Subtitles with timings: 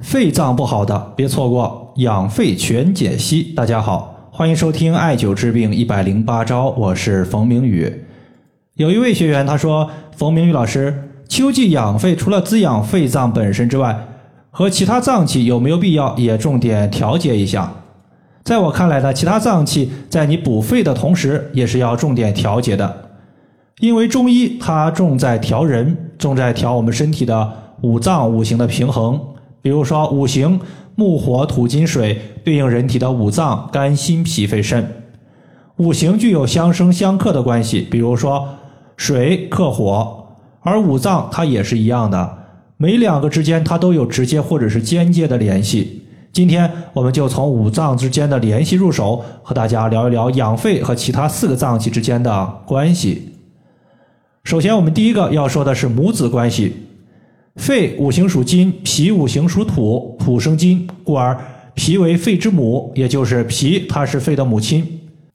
[0.00, 3.42] 肺脏不好的别错过养肺全解析。
[3.56, 8.04] 大家好，欢迎收听艾灸治病一百零八招，我是冯明宇。
[8.74, 14.06] 有一位学员他说：“冯明宇老师，秋季养肺除了滋养肺脏本身之外，
[14.50, 17.72] 和其他脏器有没有必要也重点调节一下？”
[18.44, 23.10] 在我看来呢，其他脏器在你补肺的同时，也是要重点调节的，
[23.80, 27.52] 因为中医它重在调人，重在调我们身体的
[27.82, 29.20] 五脏五行的平衡。
[29.68, 30.58] 比如说五行
[30.94, 35.04] 木火土金水对应人体的五脏肝心脾肺肾，
[35.76, 37.82] 五行具有相生相克的关系。
[37.90, 38.48] 比如说
[38.96, 40.28] 水克火，
[40.62, 42.38] 而五脏它也是一样的，
[42.78, 46.04] 每两个之间它都有直接或者是间接的联系。
[46.32, 53.34] 今天我们就从五脏之间的联系入手，和大家聊一聊养肺和其他四个脏器之间的关系。
[54.44, 56.87] 首先，我们第一个要说的是母子关系。
[57.58, 61.36] 肺五行属金，脾五行属土，土生金，故而
[61.74, 64.86] 脾为肺之母，也就是脾它是肺的母亲。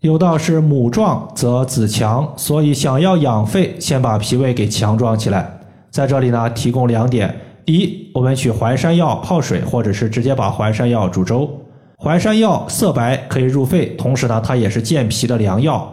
[0.00, 5.48] 有道是母壮则子强，所以想要养肺，先把脾胃给强壮起来。
[5.90, 11.48] 在这里呢，提供两点：第一，我们取淮山药泡水，或者是直接把淮山药煮粥。
[11.96, 15.90] 淮山药色白，可以入肺，同时呢，它也是健脾的良药。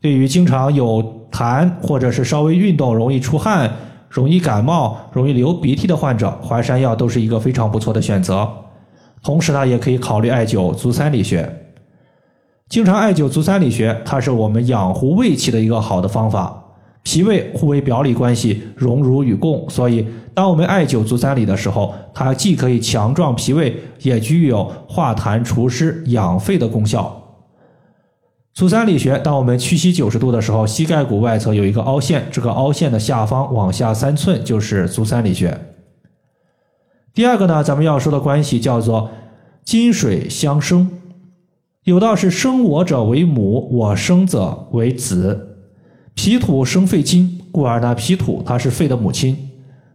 [0.00, 3.70] 对于经常有痰或者是稍微运动容易出汗。
[4.14, 8.48] 容易感冒、容易流鼻涕的患者，淮山药都是一个非常不错的选择。
[9.24, 11.52] 同时呢，也可以考虑艾灸足三里穴。
[12.68, 16.60] 经常艾灸足三里穴，它是我们养护胃气的一个好的方法。
[17.02, 27.23] 脾胃互为表里关系，荣辱与共，所以当我们艾灸足三里的时候，它既可以强壮脾胃，也具有化痰除湿、养肺的功效。
[28.54, 35.58] 足三里穴，当我们屈膝九十度的时候，膝盖骨外侧有一个凹陷，这个凹陷的下方往下三寸就是足三里穴。
[37.12, 39.10] 第二个呢，咱们要说的关系叫做
[39.64, 40.88] 金水相生。
[41.82, 45.58] 有道是生我者为母，我生者为子。
[46.14, 49.36] 脾土生肺金，故而呢，脾土它是肺的母亲。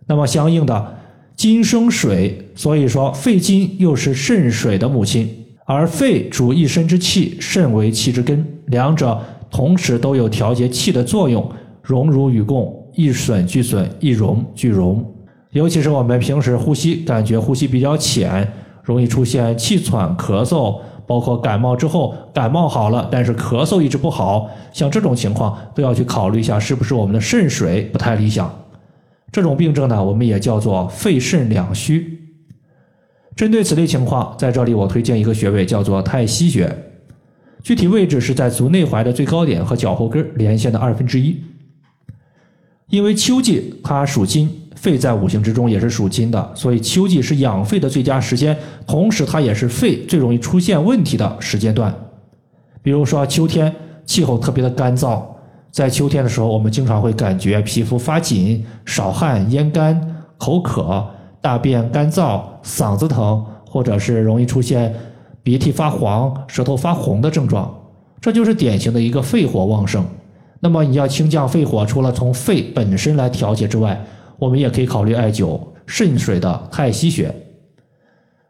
[0.05, 0.97] 那么相应的，
[1.33, 5.45] 金生水，所以说肺金又是肾水的母亲。
[5.71, 9.21] 而肺主一身之气，肾为气之根，两者
[9.51, 11.47] 同时都有调节气的作用，
[11.83, 15.05] 荣辱与共，一损俱损，一荣俱荣。
[15.51, 18.51] 尤其是我们平时呼吸，感觉呼吸比较浅，
[18.83, 28.51] 容易出现气喘、咳嗽，包括感冒之后感冒好了，但是咳嗽一直不好，像这种情况都要去考虑一下，是不是我们的肾水不太理想。
[29.31, 32.18] 这种病症呢，我们也叫做肺肾两虚。
[33.39, 36.69] 针对此类情况，在这里我推荐一个穴位，叫做太溪穴，
[37.63, 41.41] 具体位置是在足内踝的最高点和脚后跟连线的二分之一。
[42.89, 51.95] 因为秋季它属金，肺在五行之中也是属金的，所以秋季是养肺的最佳时间，同时它也是肺最容易出现问题的时间段。
[52.81, 53.73] 比如说秋天
[54.03, 55.23] 气候特别的干燥，
[55.71, 61.07] 在秋天的时候，我们经常会感觉皮肤发紧、少汗、咽干、口渴。
[61.41, 64.93] 大便干燥、嗓子疼，或者是容易出现
[65.41, 67.73] 鼻涕发黄、舌头发红的症状，
[68.19, 70.05] 这就是典型的一个肺火旺盛。
[70.59, 74.05] 那么你要清降肺火，除了从肺本身来调节之外，
[74.37, 77.33] 我们也可以考虑艾灸肾水的太溪穴，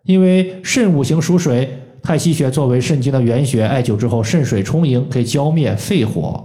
[0.04, 6.44] 因为肾五行属水，太溪穴作为肾经的原穴，艾灸之后肾水充盈，可以浇灭肺火。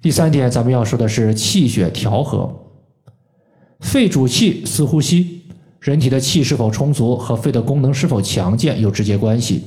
[0.00, 2.50] 第三点，咱们要说的是气血调和。
[3.80, 5.42] 肺主气司呼吸，
[5.80, 9.62] 人体的气是否充足和肺的功能是否强健有直接关系。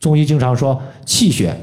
[0.00, 1.56] 中医经常说气血，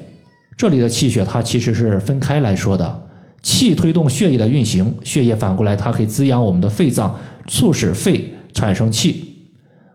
[0.58, 3.08] 这里的气血它其实是分开来说的。
[3.44, 9.36] 气推动血液的运行，血液反过来它可以滋养我们的肺脏，促使肺产生气，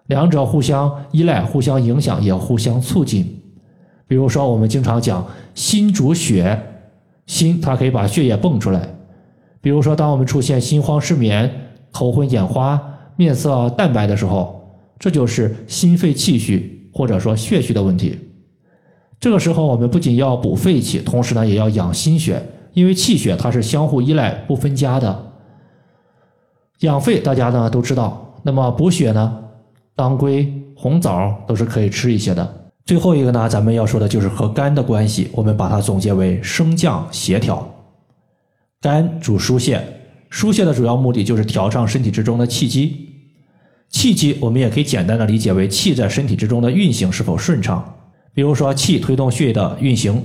[0.06, 3.40] 两者互相依赖、互相影响，也互相促进。
[4.08, 6.60] 比如说我们经常讲心主血，
[7.26, 8.95] 心它可以把血液泵出来。
[9.66, 11.52] 比如说，当我们出现心慌、失眠、
[11.90, 12.80] 头昏眼花、
[13.16, 14.64] 面色淡白的时候，
[14.96, 18.16] 这就是心肺气虚或者说血虚的问题。
[19.18, 22.40] 这个时候，我们不仅要补肺气，同时呢，也要养心血，
[22.74, 25.32] 因为气血它是相互依赖、不分家的。
[26.82, 29.36] 养肺大家呢都知道，那么补血呢，
[29.96, 32.68] 当归、红枣都是可以吃一些的。
[32.84, 37.68] 最后一个呢，咱们要说的就是和肝的关系，我们把它总结为升降协调。
[38.80, 39.82] 肝主疏泄，
[40.30, 43.04] 疏泄的主要目的就是调畅身体之中的气机。
[43.88, 47.94] 气机我们也可以简单的理解为气在身体之中的运行是否顺畅。
[48.34, 50.22] 比如说气推动血液的运行，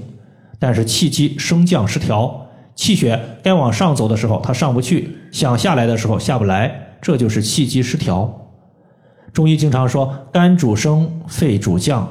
[0.60, 2.46] 但是气机升降失调，
[2.76, 8.50] 气血该往上走的时候它上不去，想下来的时候下不来，这就是气机失调。
[9.32, 12.06] 中医经常说肝主升，肺主降，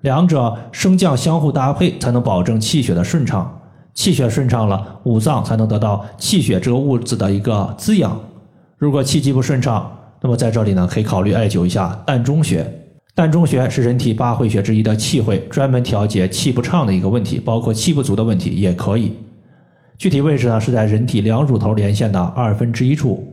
[0.00, 3.60] 两者升降相互搭配，才能保证气血的顺畅。
[3.96, 8.16] 气血顺畅了，五脏才能得到气血这个物质的一个滋养。
[8.76, 9.90] 如果气机不顺畅，
[10.20, 12.64] 那么在这里呢，可以考虑艾灸一下膻中穴。
[13.16, 19.12] 膻中穴是人体八会穴之一的气会，专门调节气不畅的一个问题，包括气不足的问题也可以。
[19.96, 23.26] 具体位置呢是在人体两乳头连线的二分之一处。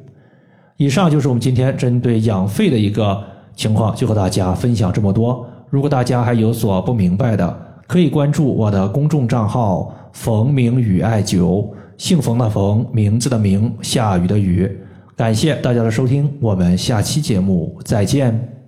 [0.77, 3.21] 以上就是我们今天针对养肺的一个
[3.54, 5.45] 情况，就和大家分享这么多。
[5.69, 14.70] 如果大家还有所不明白的，可以关注我的公众账号“冯明宇艾灸”，姓冯的冯，名字的名，下雨的雨。
[15.16, 18.62] 感谢大家的收听，我们下期节目再见。